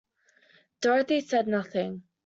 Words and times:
Dorothy 0.81 1.21
said 1.21 1.45
nothing. 1.47 2.01